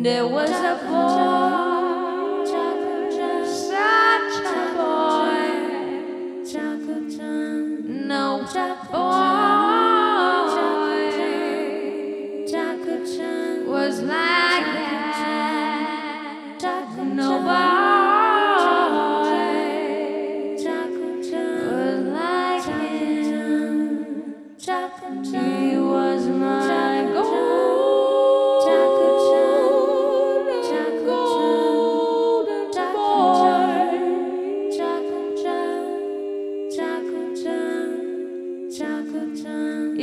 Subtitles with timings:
[0.00, 1.57] There was a boy,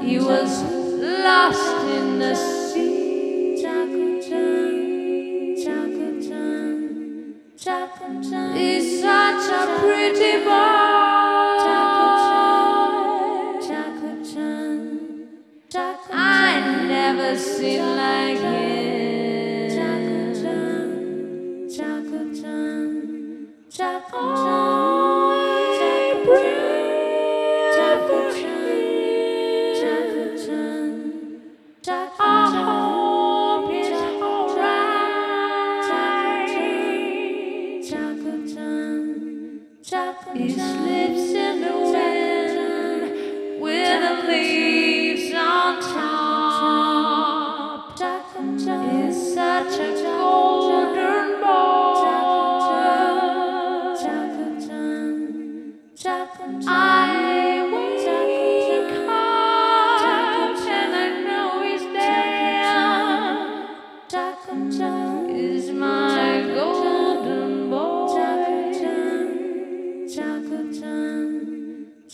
[0.00, 0.62] He was
[1.24, 1.77] lost
[8.55, 10.89] He's such a pretty boy.
[16.11, 18.77] I never seen like him.
[40.34, 47.08] He slips in the wind with the leaves on top.
[47.98, 50.17] He's such a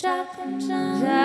[0.00, 1.17] Jack and John.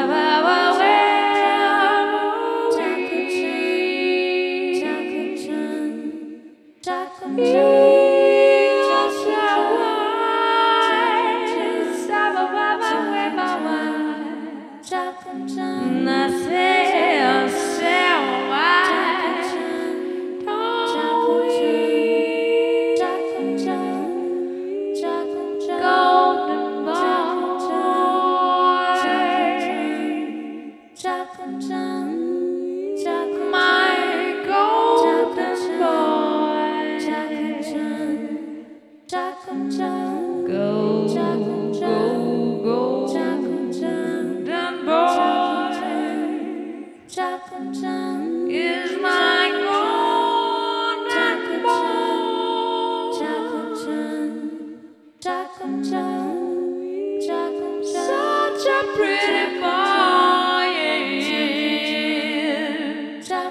[31.03, 32.12] Jack and Jan.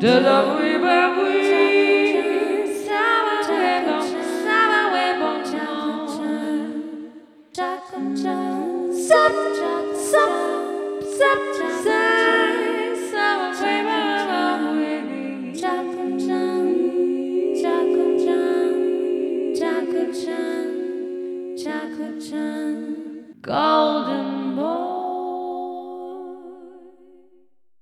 [0.00, 1.34] de la wibabwi
[2.86, 3.96] sama webo
[4.44, 6.68] sama webo chon
[7.56, 7.84] chak
[8.22, 8.54] chak
[9.08, 9.34] sap
[10.10, 10.32] sap
[11.18, 11.40] sap
[11.84, 12.03] sap